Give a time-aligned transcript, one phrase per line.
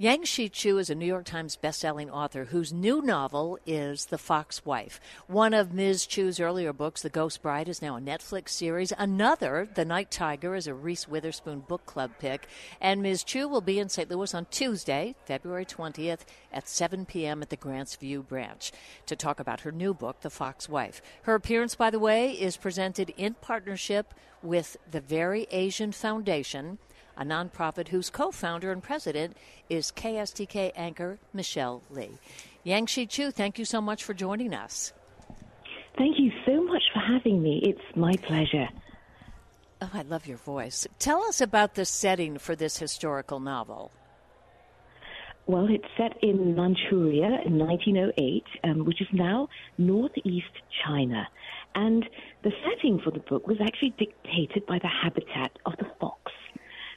[0.00, 4.66] Yangsze Choo is a New York Times bestselling author whose new novel is The Fox
[4.66, 4.98] Wife.
[5.28, 6.06] One of Ms.
[6.06, 8.92] Choo's earlier books, The Ghost Bride, is now a Netflix series.
[8.98, 12.48] Another, The Night Tiger, is a Reese Witherspoon book club pick.
[12.80, 13.22] And Ms.
[13.22, 14.10] Choo will be in St.
[14.10, 16.22] Louis on Tuesday, February 20th
[16.52, 17.40] at 7 p.m.
[17.40, 18.72] at the Grants View branch
[19.06, 21.02] to talk about her new book, The Fox Wife.
[21.22, 26.78] Her appearance, by the way, is presented in partnership with the Very Asian Foundation
[27.16, 29.36] a nonprofit whose co founder and president
[29.68, 32.10] is KSDK anchor Michelle Li.
[32.62, 34.92] Yang Shi Chu, thank you so much for joining us.
[35.96, 37.60] Thank you so much for having me.
[37.62, 38.68] It's my pleasure.
[39.80, 40.86] Oh, I love your voice.
[40.98, 43.92] Tell us about the setting for this historical novel.
[45.46, 50.46] Well, it's set in Manchuria in 1908, um, which is now northeast
[50.86, 51.28] China.
[51.74, 52.08] And
[52.42, 56.32] the setting for the book was actually dictated by the habitat of the fox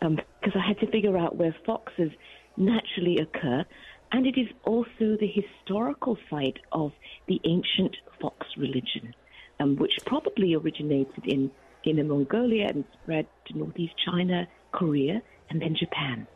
[0.00, 2.10] because um, I had to figure out where foxes
[2.56, 3.64] naturally occur,
[4.10, 6.92] and it is also the historical site of
[7.26, 9.14] the ancient fox religion,
[9.60, 11.50] um, which probably originated in
[11.84, 16.26] Inner Mongolia and spread to northeast China, Korea, and then Japan.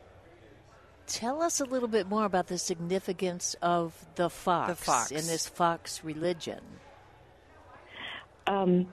[1.07, 5.11] Tell us a little bit more about the significance of the fox, the fox.
[5.11, 6.59] in this fox religion.
[8.45, 8.87] Um,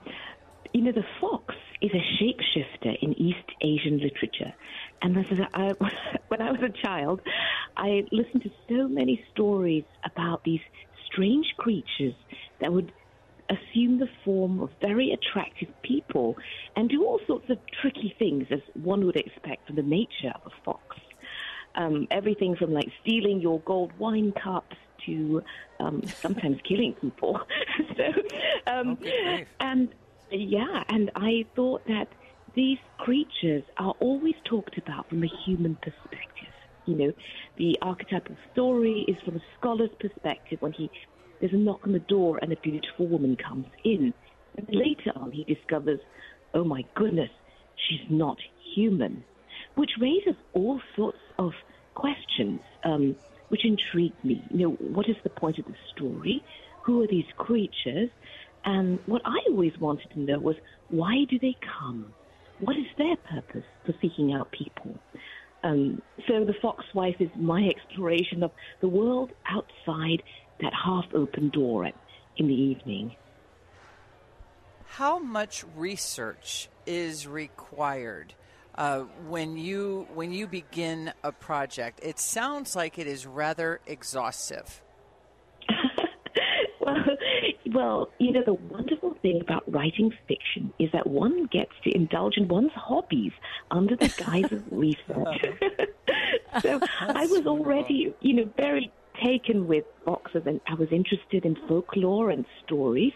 [0.73, 4.53] you know, the fox is a shapeshifter in East Asian literature.
[5.01, 5.73] And this is, I,
[6.27, 7.21] when I was a child,
[7.77, 10.61] I listened to so many stories about these
[11.05, 12.13] strange creatures
[12.59, 12.91] that would
[13.49, 16.35] assume the form of very attractive people
[16.75, 20.41] and do all sorts of tricky things, as one would expect from the nature of
[20.51, 20.97] a fox.
[21.75, 25.43] Um, everything from like stealing your gold wine cups to
[25.79, 27.39] um, sometimes killing people.
[27.97, 28.13] so,
[28.65, 29.89] um, okay, and
[30.39, 32.07] yeah, and I thought that
[32.55, 36.53] these creatures are always talked about from a human perspective.
[36.85, 37.13] You know,
[37.57, 40.89] the archetypal story is from a scholar's perspective when he
[41.39, 44.13] there's a knock on the door and a beautiful woman comes in.
[44.57, 45.99] And later on, he discovers,
[46.53, 47.29] oh my goodness,
[47.75, 48.37] she's not
[48.73, 49.23] human,
[49.75, 51.51] which raises all sorts of
[51.93, 53.15] questions, um,
[53.49, 54.43] which intrigue me.
[54.49, 56.43] You know, what is the point of the story?
[56.83, 58.09] Who are these creatures?
[58.65, 60.55] And what I always wanted to know was
[60.89, 62.13] why do they come?
[62.59, 64.97] What is their purpose for seeking out people?
[65.63, 70.23] Um, so the fox wife is my exploration of the world outside
[70.61, 71.85] that half-open door
[72.37, 73.15] in the evening.
[74.87, 78.33] How much research is required
[78.75, 81.99] uh, when you when you begin a project?
[82.03, 84.81] It sounds like it is rather exhaustive.
[86.85, 87.05] Well,
[87.73, 92.37] well, you know, the wonderful thing about writing fiction is that one gets to indulge
[92.37, 93.33] in one's hobbies
[93.71, 95.45] under the guise of research.
[96.61, 98.91] so I was already, you know, very
[99.23, 103.13] taken with boxes and I was interested in folklore and stories.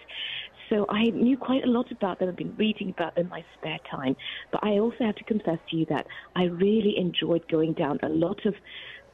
[0.69, 2.29] So I knew quite a lot about them.
[2.29, 4.15] I've been reading about them in my spare time.
[4.51, 6.05] But I also have to confess to you that
[6.35, 8.53] I really enjoyed going down a lot of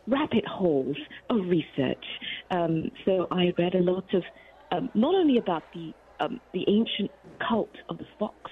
[0.07, 0.97] rabbit holes
[1.29, 2.05] of research.
[2.51, 4.23] Um, so I read a lot of
[4.71, 7.11] um, not only about the um, the ancient
[7.47, 8.51] cult of the fox,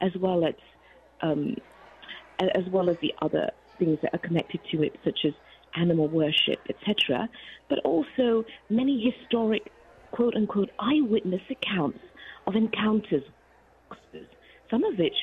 [0.00, 0.54] as well as
[1.22, 1.56] um,
[2.40, 5.32] as well as the other things that are connected to it, such as
[5.76, 7.28] animal worship, etc.,
[7.68, 9.70] but also many historic
[10.10, 12.00] quote unquote eyewitness accounts
[12.46, 13.22] of encounters,
[14.70, 15.14] some of which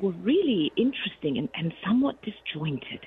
[0.00, 3.00] were really interesting and, and somewhat disjointed.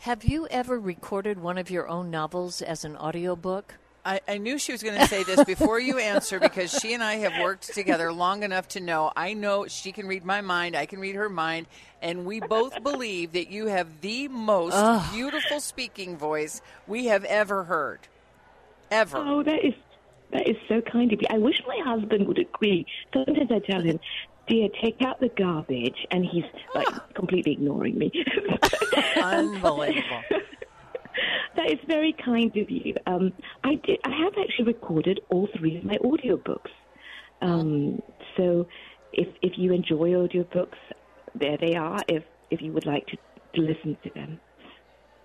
[0.00, 3.74] Have you ever recorded one of your own novels as an audiobook?
[4.04, 7.02] I, I knew she was going to say this before you answer because she and
[7.02, 10.76] I have worked together long enough to know I know she can read my mind,
[10.76, 11.66] I can read her mind,
[12.00, 15.12] and we both believe that you have the most Ugh.
[15.12, 17.98] beautiful speaking voice we have ever heard.
[18.92, 19.18] Ever.
[19.18, 19.74] Oh, that is
[20.30, 21.26] that is so kind of you.
[21.28, 22.86] I wish my husband would agree.
[23.12, 23.98] Sometimes I tell him,
[24.48, 28.12] dear, take out the garbage, and he's like completely ignoring me.
[29.16, 30.22] Unbelievable.
[31.56, 32.94] That is very kind of you.
[33.06, 33.32] Um,
[33.64, 36.70] I, did, I have actually recorded all three of my audiobooks.
[37.40, 38.02] Um,
[38.36, 38.66] so
[39.14, 40.76] if, if you enjoy audiobooks,
[41.34, 43.16] there they are, if, if you would like to,
[43.54, 44.38] to listen to them.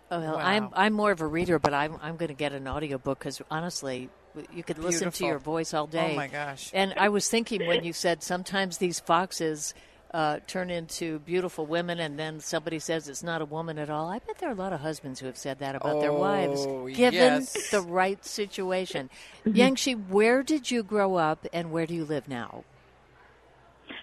[0.09, 0.39] Oh, well, wow.
[0.39, 3.41] I'm I'm more of a reader, but I'm I'm going to get an audiobook because
[3.49, 4.09] honestly,
[4.53, 5.25] you could listen Beautiful.
[5.25, 6.11] to your voice all day.
[6.13, 6.71] Oh my gosh!
[6.73, 9.73] And I was thinking when you said sometimes these foxes
[10.13, 14.09] uh, turn into beautiful women, and then somebody says it's not a woman at all.
[14.09, 16.13] I bet there are a lot of husbands who have said that about oh, their
[16.13, 17.69] wives, given yes.
[17.71, 19.09] the right situation.
[19.45, 22.63] Yangsze, where did you grow up, and where do you live now?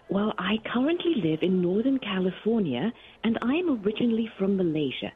[0.09, 2.91] Well, I currently live in Northern California,
[3.23, 5.13] and I'm originally from Malaysia.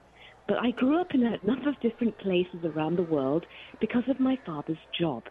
[0.49, 3.47] But I grew up in a number of different places around the world
[3.81, 5.25] because of my father's job.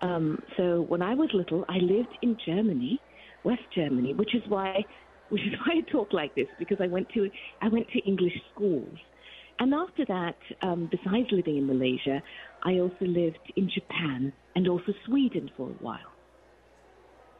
[0.00, 3.00] Um, so when I was little, I lived in Germany,
[3.44, 4.84] West Germany, which is why
[5.28, 7.28] which is why I talk like this because I went to
[7.60, 8.96] I went to English schools.
[9.58, 12.22] And after that, um, besides living in Malaysia,
[12.62, 16.12] I also lived in Japan and also Sweden for a while.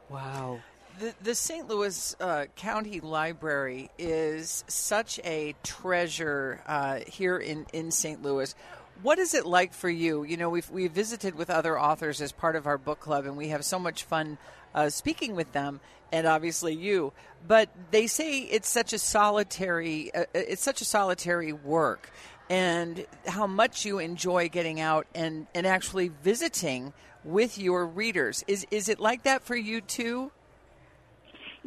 [0.08, 0.60] Wow.
[0.98, 1.68] The, the St.
[1.68, 8.22] Louis uh, County Library is such a treasure uh, here in, in St.
[8.22, 8.54] Louis.
[9.02, 10.24] What is it like for you?
[10.24, 13.36] You know, we've we visited with other authors as part of our book club, and
[13.36, 14.38] we have so much fun
[14.74, 15.80] uh, speaking with them,
[16.12, 17.12] and obviously you.
[17.46, 22.10] But they say it's such a solitary, uh, uh, it's such a solitary work,
[22.48, 28.44] and how much you enjoy getting out and and actually visiting with your readers.
[28.46, 30.30] Is is it like that for you too?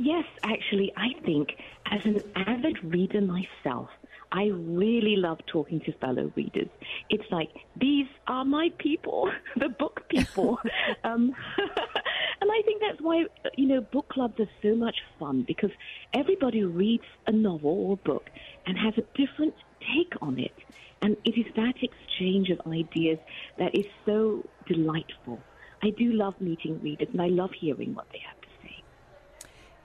[0.02, 1.58] Yes, actually, I think
[1.92, 3.90] as an avid reader myself,
[4.32, 6.70] I really love talking to fellow readers.
[7.10, 10.58] It's like, these are my people, the book people.
[11.04, 13.26] um, and I think that's why,
[13.58, 15.72] you know, book clubs are so much fun because
[16.14, 18.30] everybody reads a novel or book
[18.66, 20.56] and has a different take on it.
[21.02, 23.20] And it is that exchange of ideas
[23.58, 25.42] that is so delightful.
[25.84, 28.39] I do love meeting readers and I love hearing what they have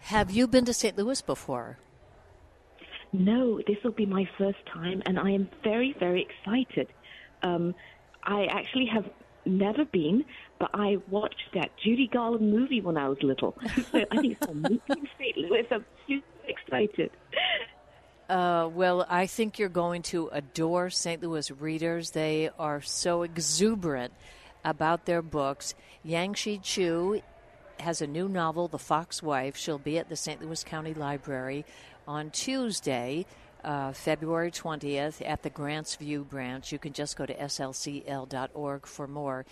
[0.04, 0.96] have you been to St.
[0.98, 1.78] Louis before?
[3.12, 6.88] No, this will be my first time, and I am very, very excited.
[7.42, 7.74] Um,
[8.22, 9.08] I actually have
[9.46, 10.24] never been,
[10.58, 13.56] but I watched that Judy Garland movie when I was little.
[13.92, 15.36] so I think it's a movie in St.
[15.36, 15.66] Louis.
[15.70, 17.10] I'm super excited.
[18.28, 21.22] Uh, well, I think you're going to adore St.
[21.22, 22.10] Louis readers.
[22.10, 24.12] They are so exuberant
[24.64, 25.74] about their books.
[26.04, 27.20] Yangsze Choo
[27.80, 29.56] has a new novel, The Fox Wife.
[29.56, 30.42] She'll be at the St.
[30.42, 31.64] Louis County Library
[32.06, 33.26] on Tuesday,
[33.62, 36.72] uh, February 20th, at the Grants View branch.
[36.72, 39.46] You can just go to slcl.org for more.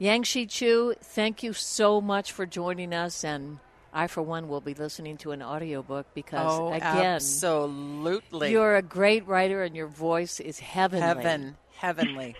[0.00, 3.58] Yangsze Choo, thank you so much for joining us and
[3.96, 8.50] I, for one, will be listening to an audiobook because, oh, again, absolutely.
[8.50, 11.06] You're a great writer and your voice is heavenly.
[11.06, 12.34] Heaven, heavenly.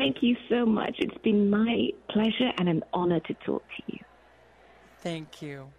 [0.00, 0.96] Thank you so much.
[0.98, 3.98] It's been my pleasure and an honor to talk to you.
[5.02, 5.74] Thank you.